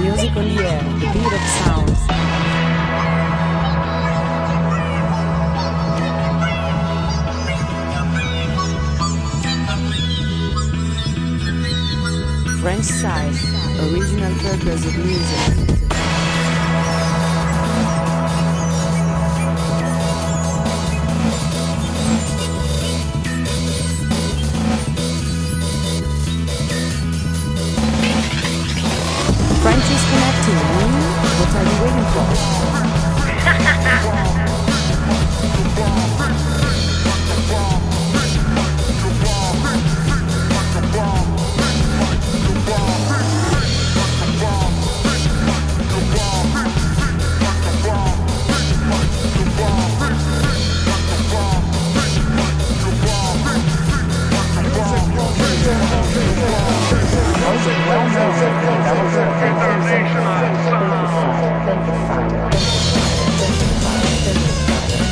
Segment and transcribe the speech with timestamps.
[0.00, 0.99] Music on the air,
[12.60, 13.34] French side,
[13.90, 15.38] original purpose of music.
[29.62, 30.60] French is connecting.
[30.76, 30.94] hmm?
[31.40, 32.08] What are you waiting
[37.64, 37.76] for?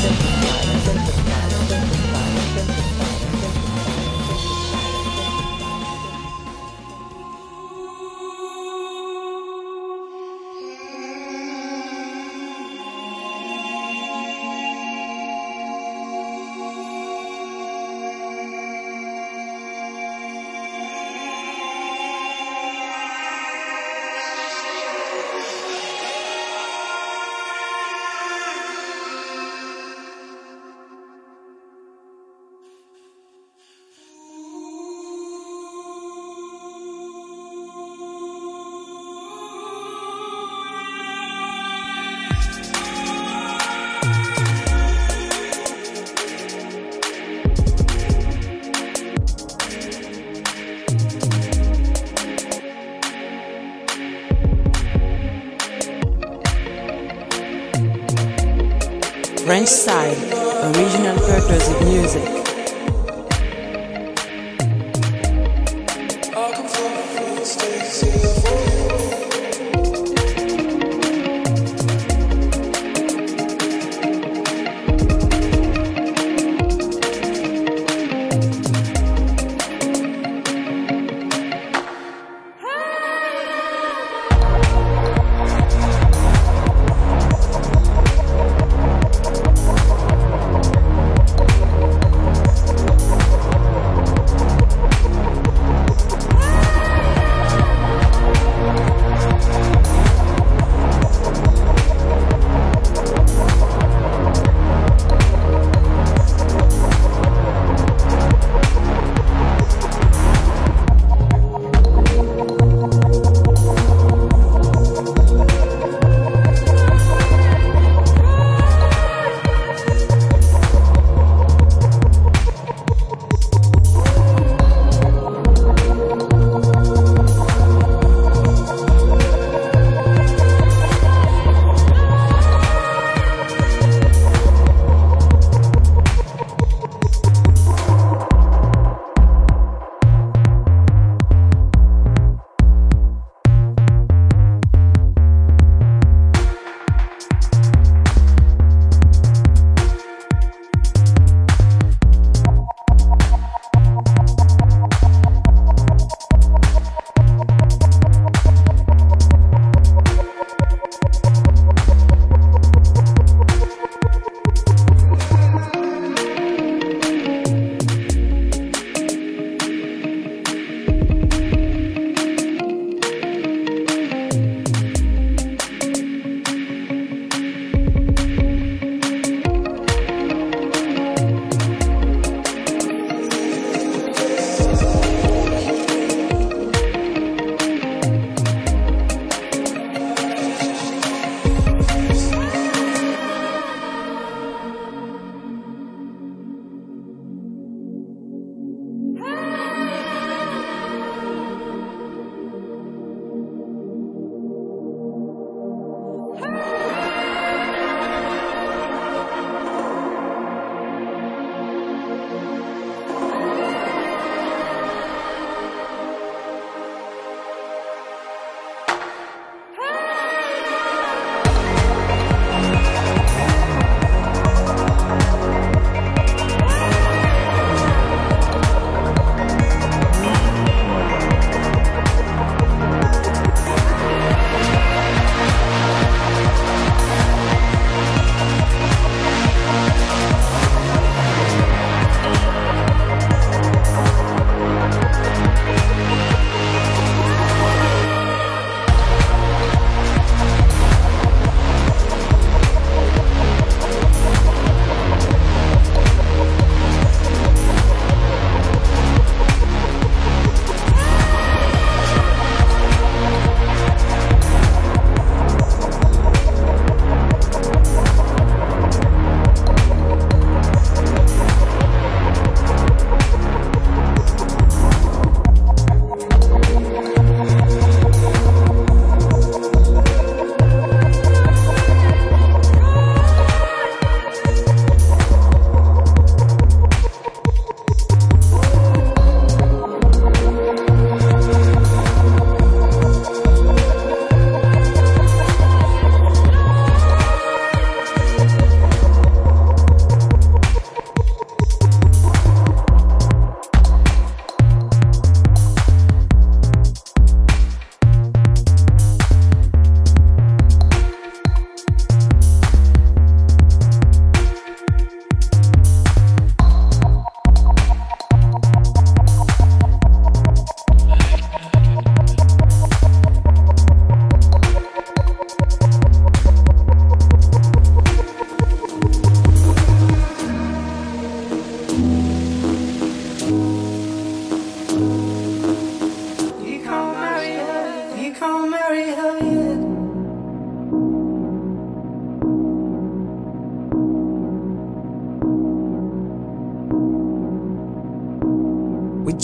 [0.08, 0.37] French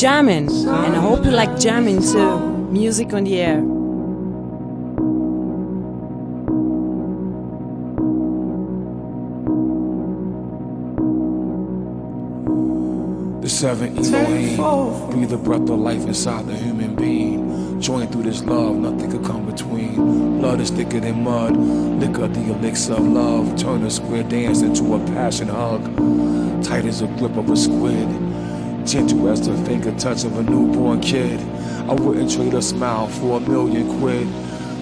[0.04, 2.38] jamming, and I hope you like jamming too.
[2.70, 3.62] Music on the air.
[13.40, 17.80] The seven Elohim breathe the breath of life inside the human being.
[17.80, 20.38] Join through this love, nothing could come between.
[20.38, 23.56] Blood is thicker than mud, liquor the elixir of love.
[23.56, 25.82] Turn a square dance into a passion hug.
[26.62, 28.06] Tight as a grip of a squid,
[28.86, 31.40] gentle as the finger touch of a newborn kid.
[31.88, 34.28] I wouldn't trade a smile for a million quid.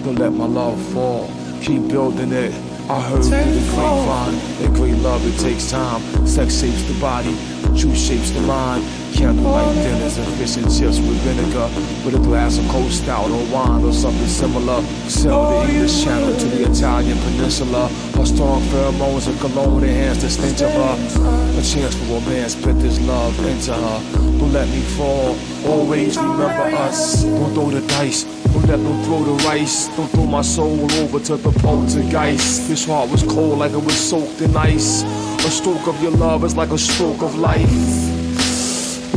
[0.03, 1.29] Don't let my love fall,
[1.61, 2.53] keep building it.
[2.89, 6.01] I heard through the grapevine that great love it takes time.
[6.27, 7.33] Sex shapes the body,
[7.77, 8.83] truth shapes the mind.
[9.13, 11.69] Candlelight dinners and fish and chips with vinegar,
[12.03, 14.81] with a glass of cold stout or wine or something similar.
[15.07, 17.89] Sell the English Channel to the Italian Peninsula.
[18.15, 21.59] Her strong pheromones and cologne enhance the stench of her.
[21.59, 23.99] A chance for romance, put this love into her.
[24.39, 25.37] Don't let me fall.
[25.65, 27.23] Always remember us.
[27.23, 28.23] Don't throw the dice.
[28.51, 29.87] Don't let them throw the rice.
[29.95, 32.67] Don't throw my soul over to the poltergeist.
[32.67, 35.03] This heart was cold like it was soaked in ice.
[35.45, 38.12] A stroke of your love is like a stroke of life.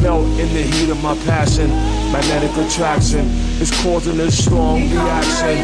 [0.03, 1.69] Melt in the heat of my passion.
[2.13, 3.27] Magnetic attraction
[3.61, 5.59] is causing a strong reaction.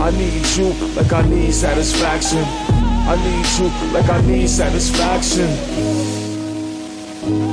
[0.00, 2.44] I need you like I need satisfaction.
[2.44, 5.48] I need you like I need satisfaction.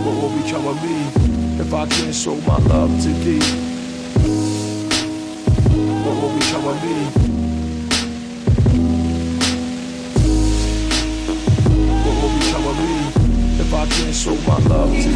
[0.03, 3.39] What will become of me if I can't show my love to thee?
[6.03, 7.34] What will become of me?
[14.25, 15.13] Show my love to thee?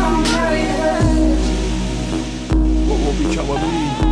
[2.87, 4.09] What will become of me?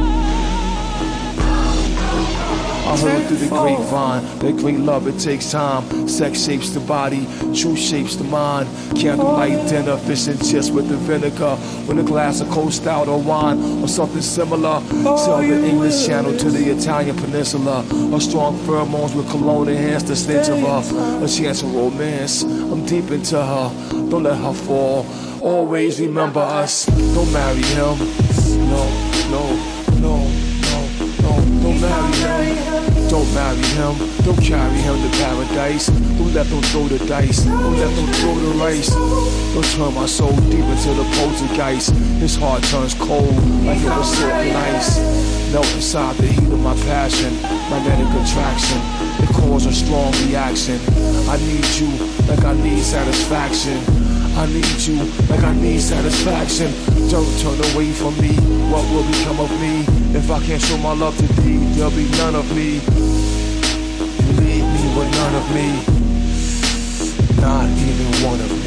[2.88, 6.08] I heard through the grapevine that great love it takes time.
[6.08, 8.68] Sex shapes the body, truth shapes the mind.
[8.98, 13.22] Candlelight dinner, fish and chips with the vinegar, with a glass of cold stout or
[13.22, 14.82] wine or something similar.
[15.18, 17.86] Sell the English Channel to the Italian Peninsula.
[18.16, 21.24] A strong pheromones with cologne enhance the stench of her.
[21.24, 22.42] A chance of romance.
[22.42, 23.97] I'm deep into her.
[24.10, 25.06] Don't let her fall.
[25.42, 26.86] Always remember us.
[26.86, 27.98] Don't marry him.
[28.70, 28.84] No,
[29.30, 29.44] no,
[30.00, 30.16] no,
[30.72, 30.90] no,
[31.22, 31.62] no.
[31.62, 32.68] Don't marry him.
[33.10, 33.96] Don't marry him,
[34.26, 35.88] don't carry him to paradise.
[35.88, 38.90] Don't let them throw the dice, don't let them throw the rice.
[39.54, 41.92] Don't turn my soul deep into the poltergeist.
[42.20, 43.34] His heart turns cold
[43.64, 45.00] like it was silk ice.
[45.54, 47.34] Melt inside the heat of my passion,
[47.70, 49.07] magnetic attraction.
[49.20, 50.80] It causes a strong reaction.
[51.30, 51.90] I need you
[52.28, 53.78] like I need satisfaction.
[54.38, 56.72] I need you like I need satisfaction.
[57.10, 58.36] Don't turn away from me.
[58.72, 59.82] What will become of me
[60.18, 61.58] if I can't show my love to thee?
[61.74, 62.76] There'll be none of me.
[64.26, 65.68] You leave me with none of me.
[67.42, 68.67] Not even one of me.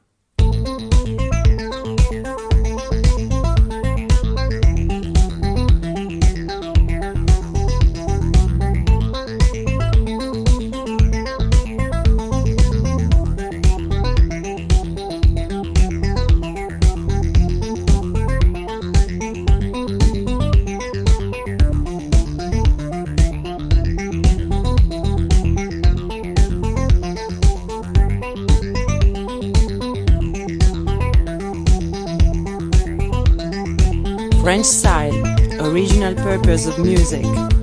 [36.37, 37.60] Purpose of music.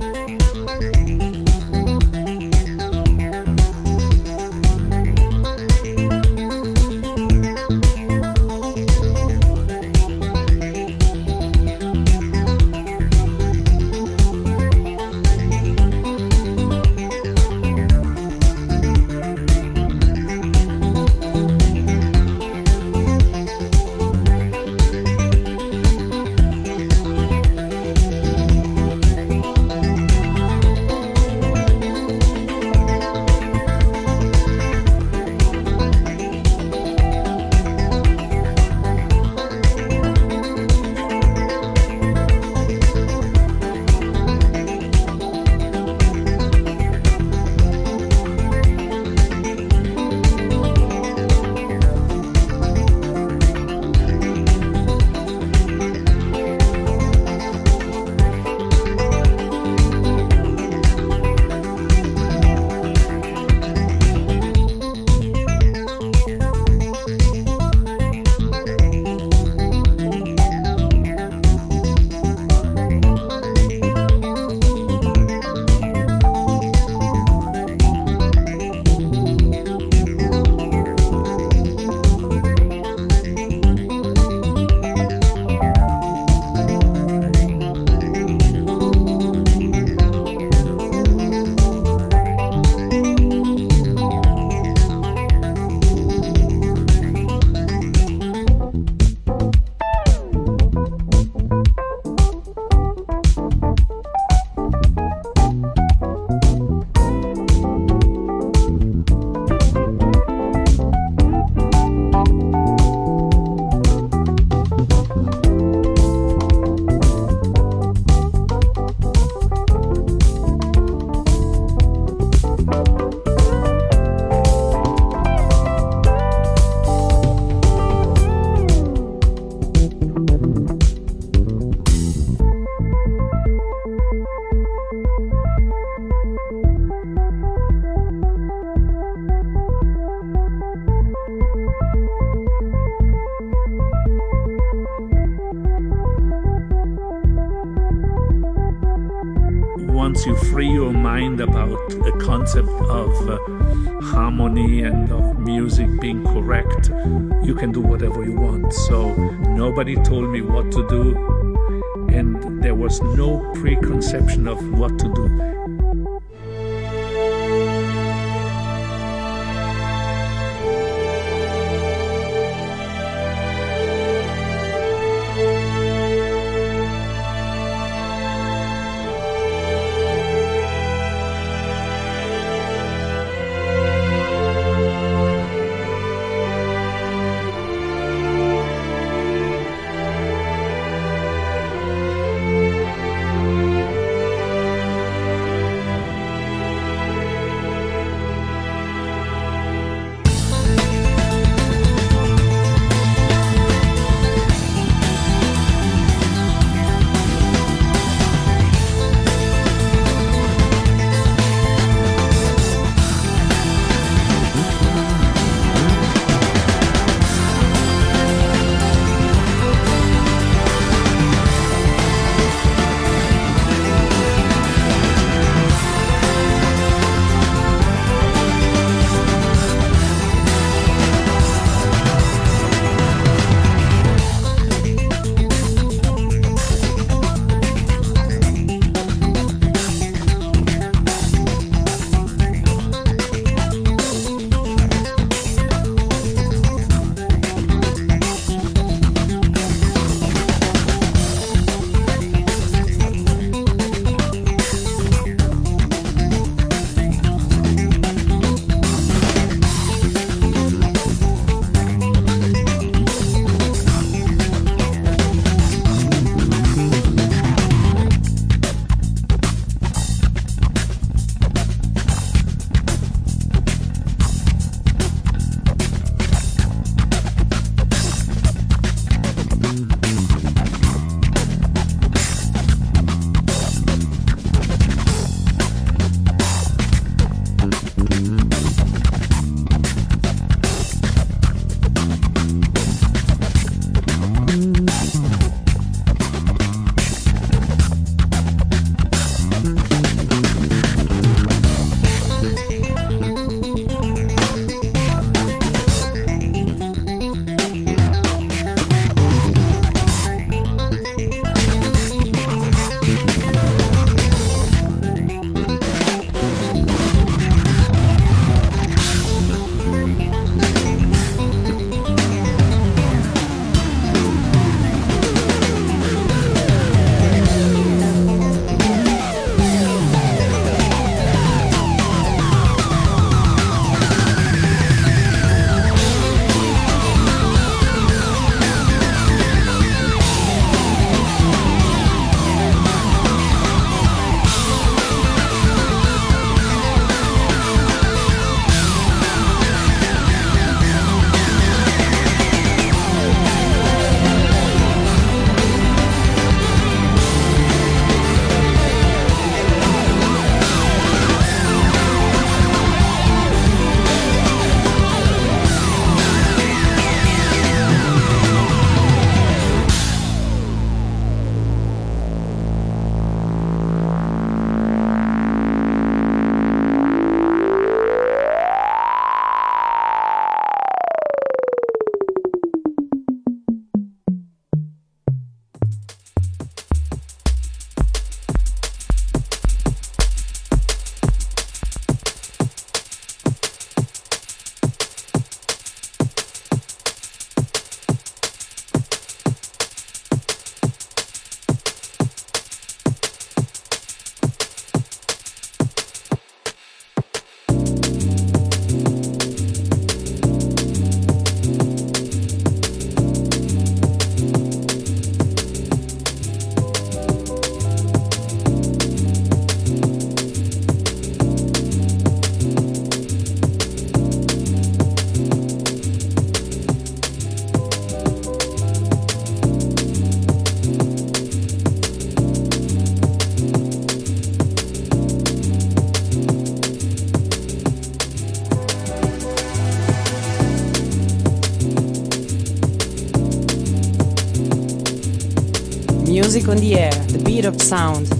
[446.69, 448.38] On the air, the beat of sound.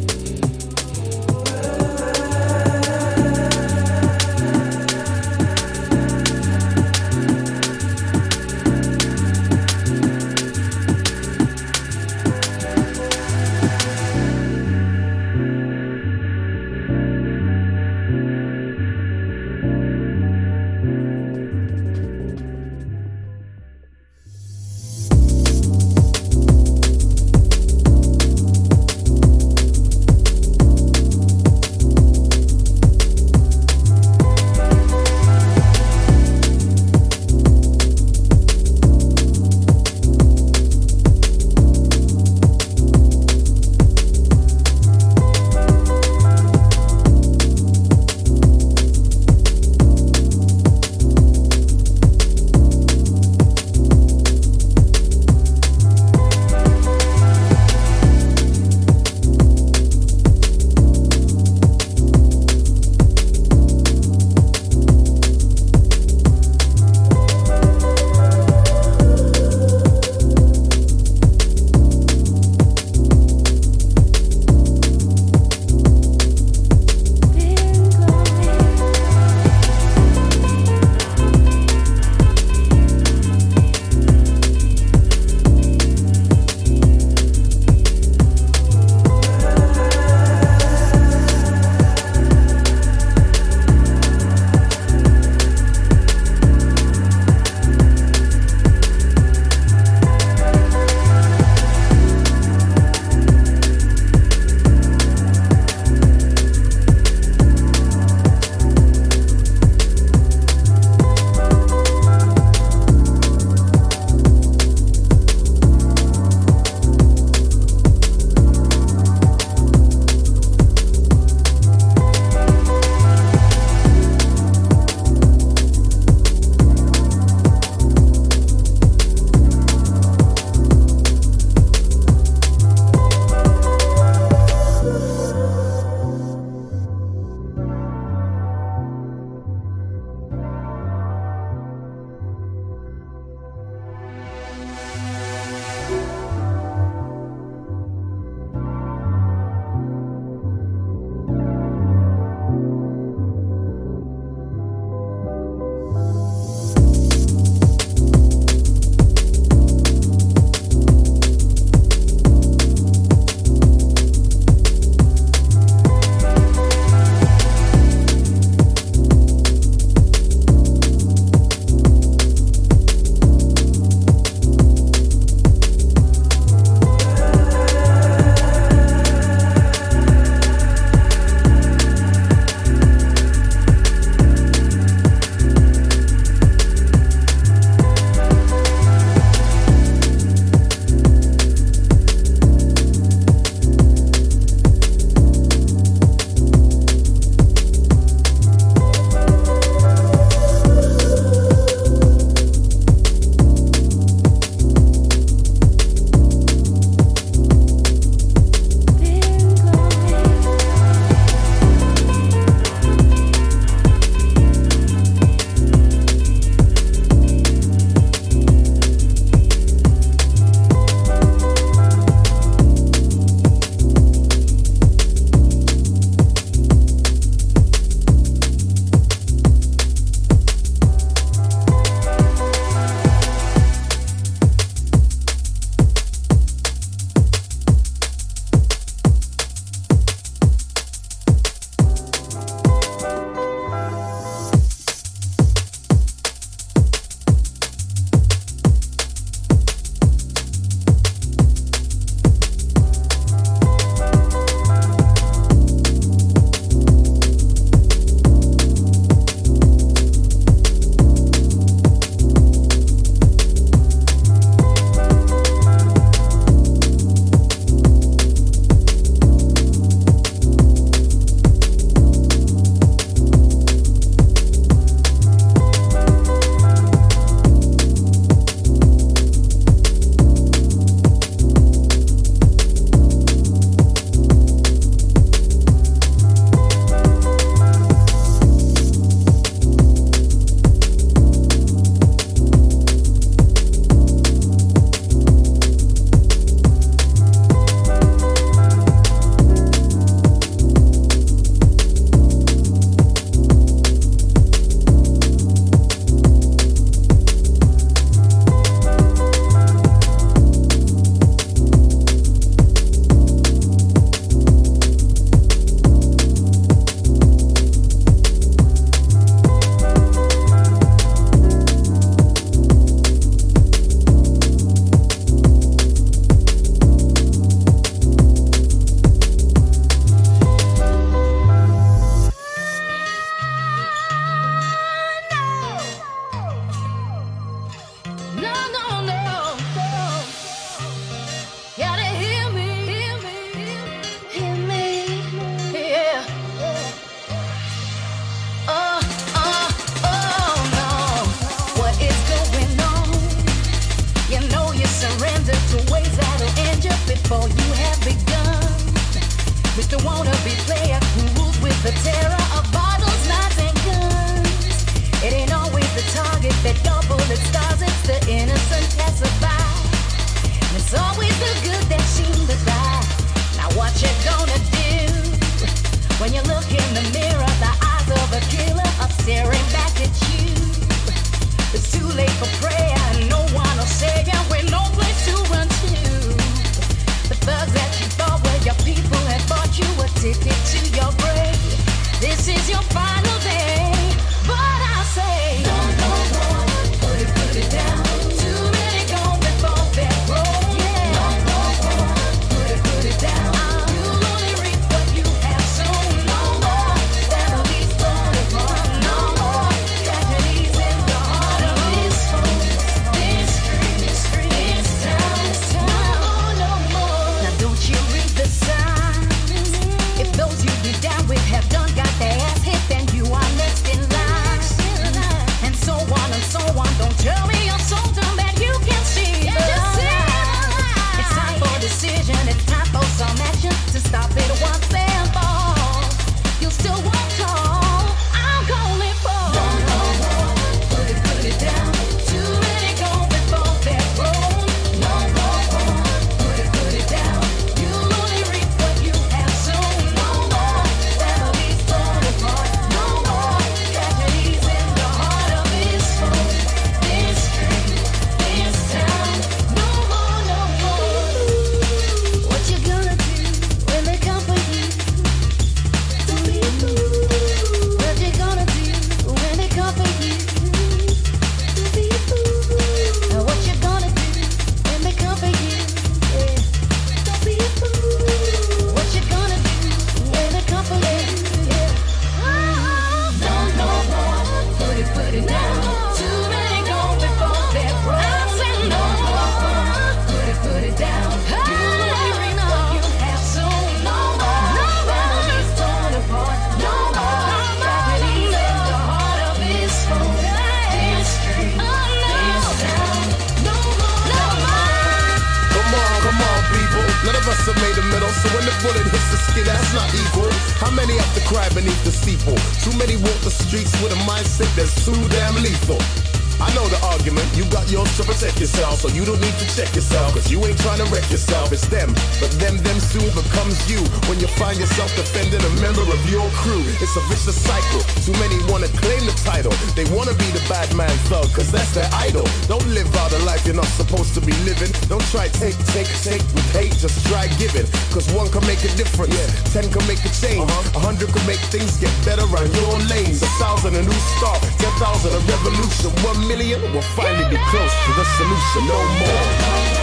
[539.00, 539.48] Yeah.
[539.72, 540.98] Ten can make a change, uh-huh.
[540.98, 543.42] a hundred can make things get better on your lanes.
[543.42, 546.12] A thousand a new start, ten thousand a revolution.
[546.20, 548.88] One million will finally be close to the solution.
[548.92, 549.99] No more.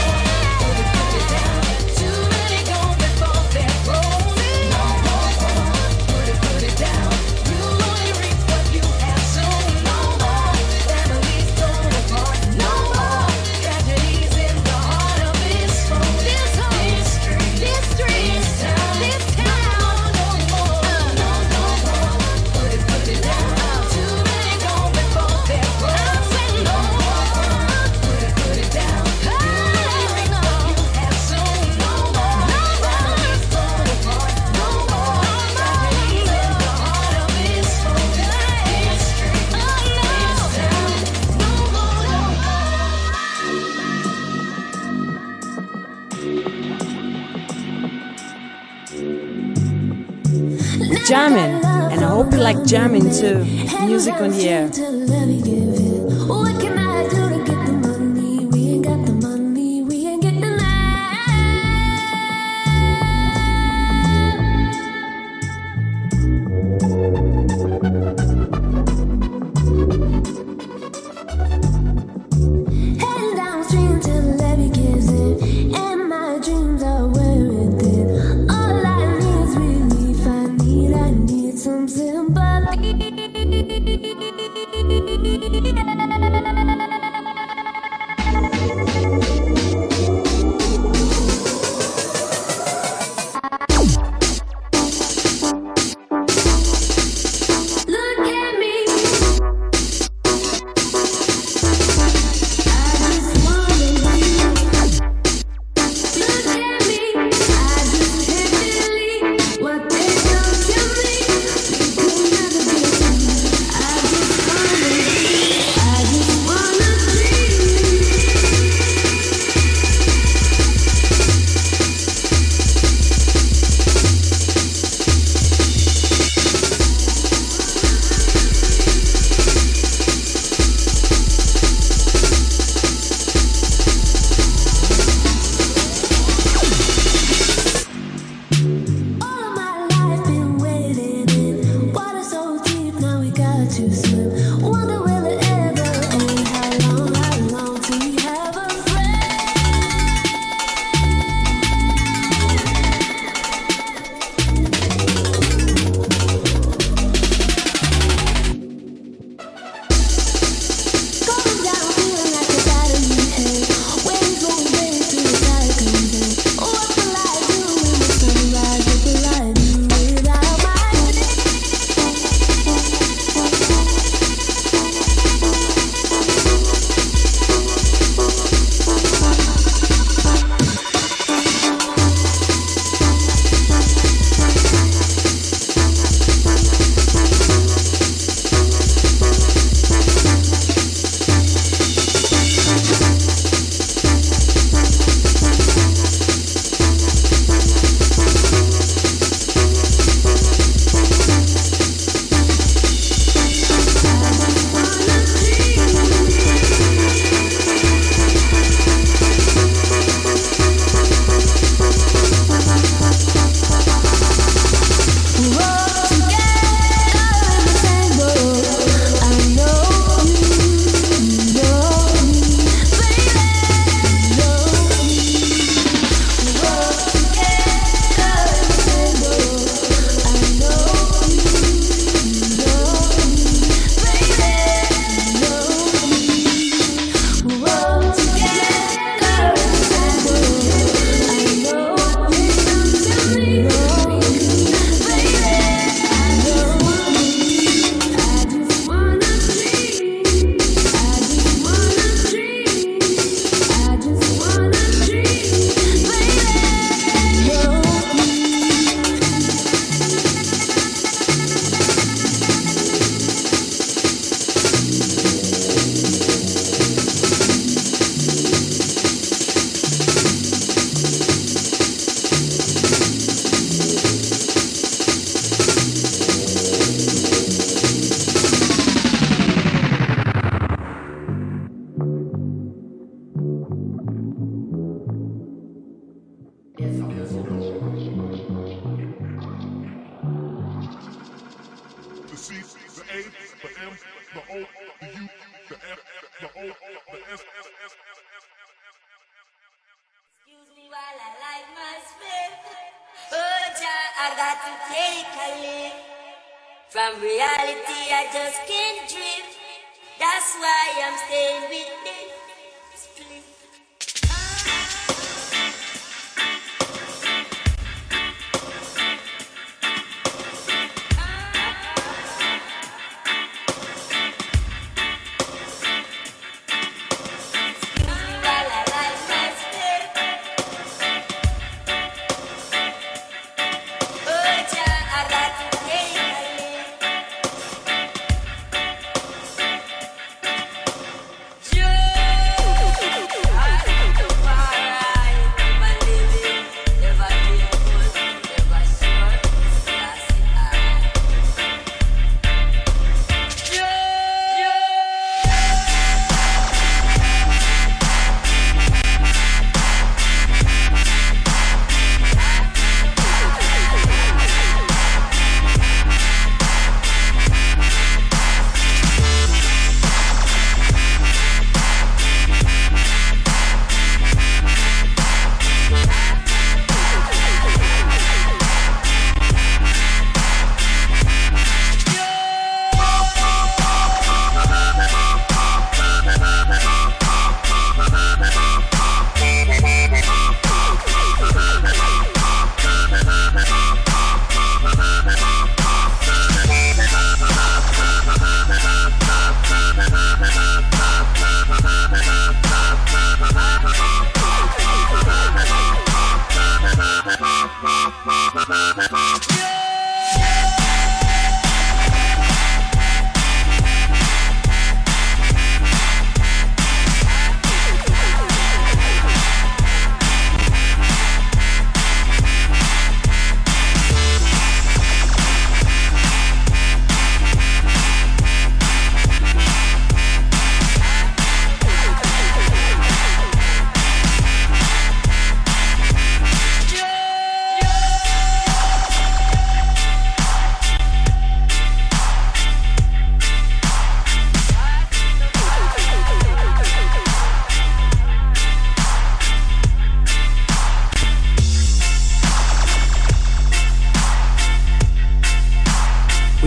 [52.66, 53.44] jamming to
[53.86, 54.95] music on the air.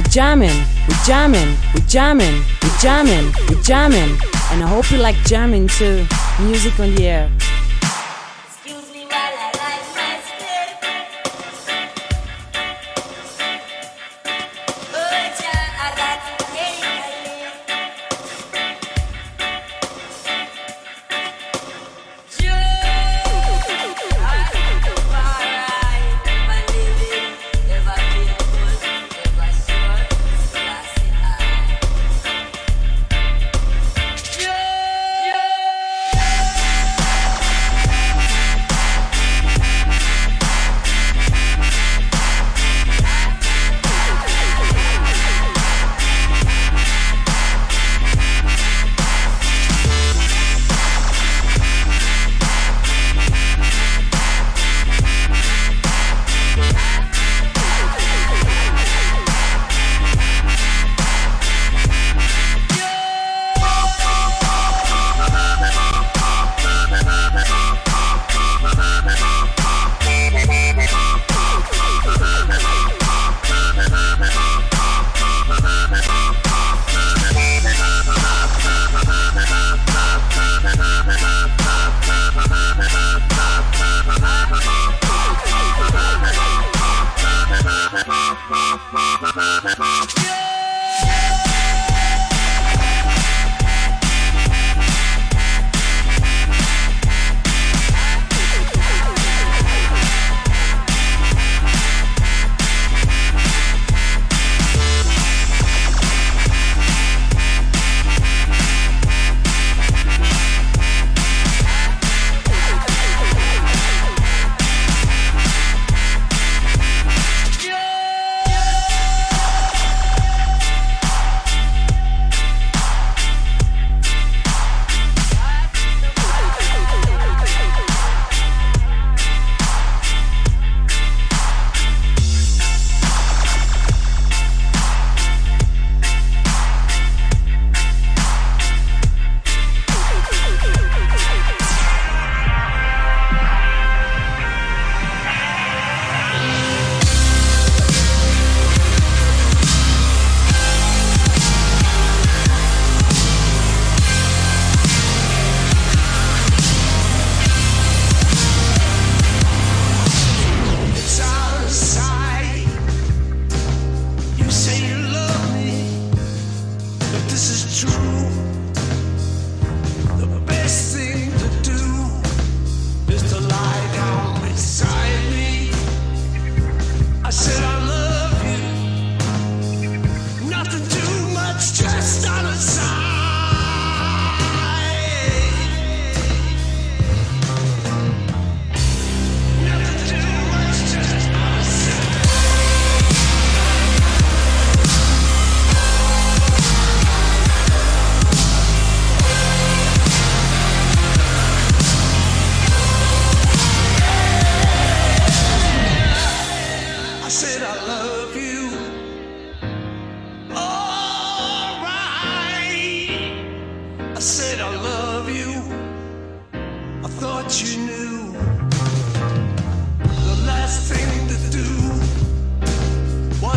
[0.10, 4.18] jamming, we jamming, we jamming, we jamming, we jamming,
[4.52, 6.06] and I hope you like jamming too.
[6.42, 7.32] Music on the air.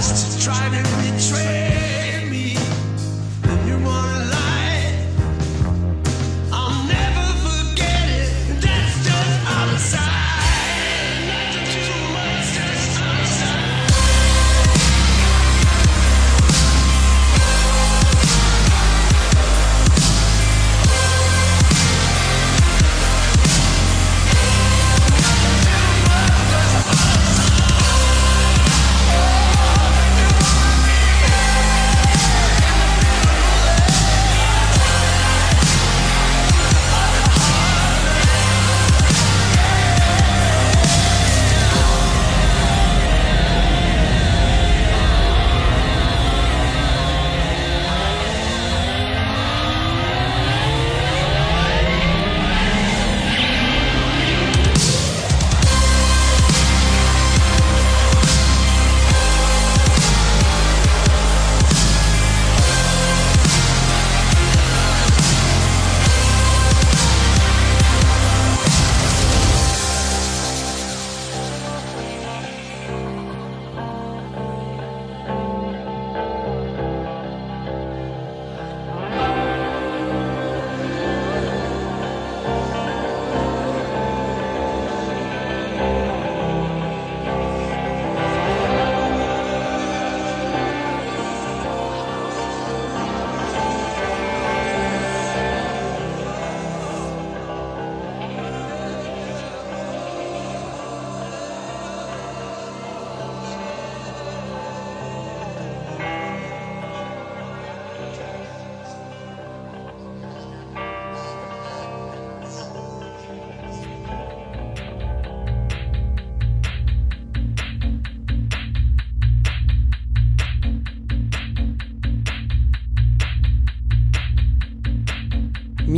[0.02, 2.01] Trust, tried and betrayed.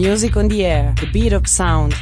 [0.05, 1.95] Music on the air, the beat of sound.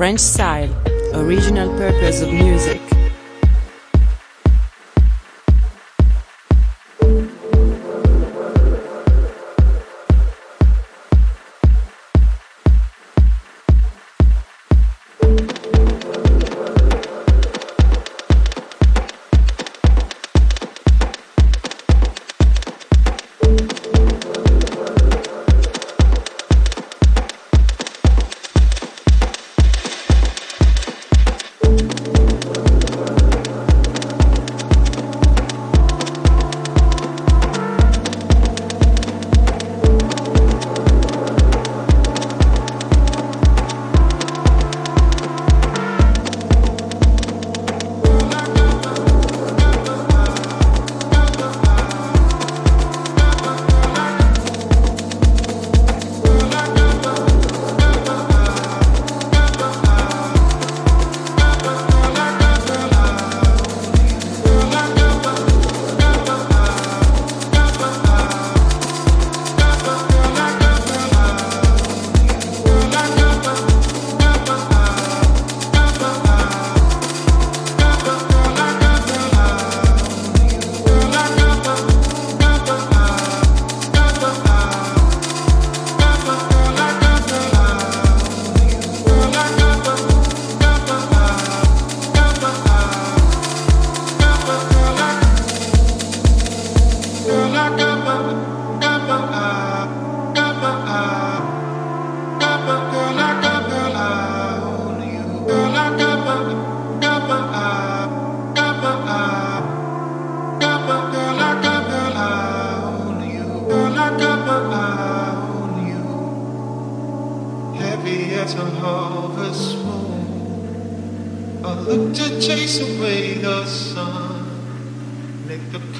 [0.00, 0.74] French style,
[1.12, 2.89] original purpose of music.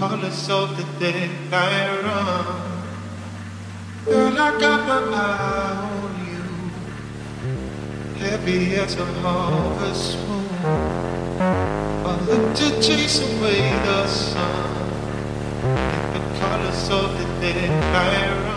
[0.00, 2.46] colors of the daylight run.
[4.06, 6.44] Girl, I got my eye on you,
[8.18, 10.48] heavy as a harvest moon.
[12.08, 14.88] I look to chase away the sun,
[16.14, 18.49] the colors of the daylight run.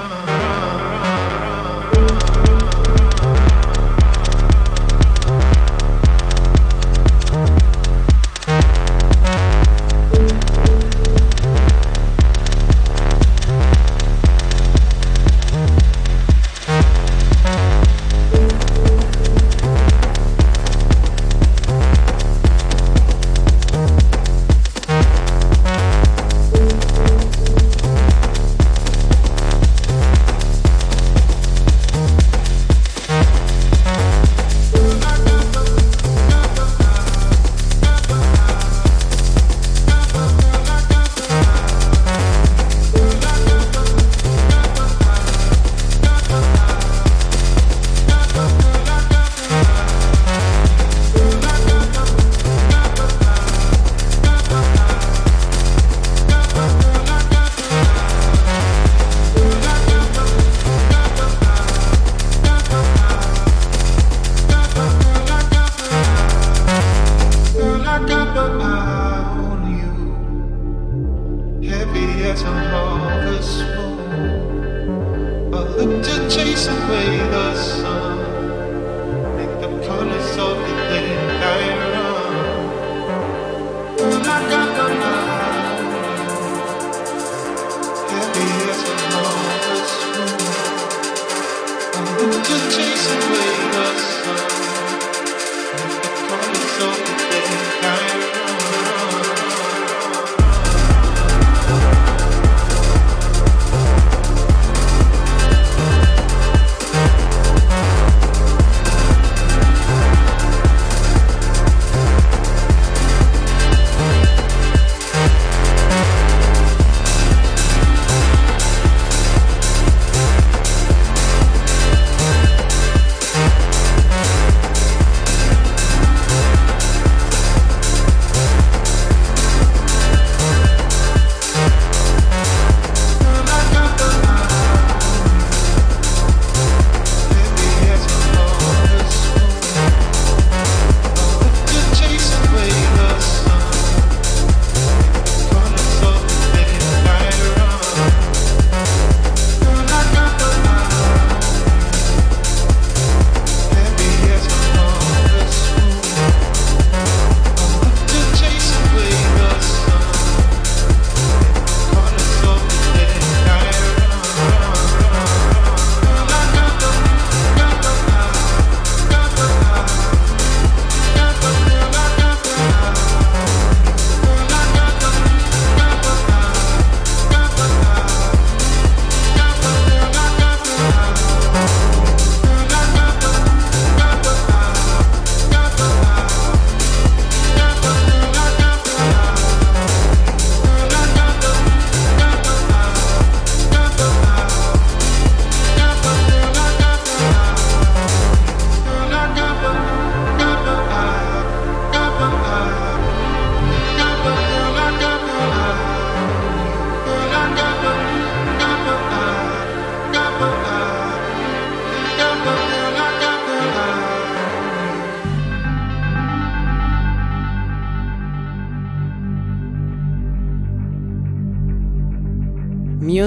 [75.75, 78.02] look to chase away the sun.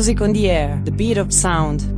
[0.06, 1.95] Music on the air, the beat of sound.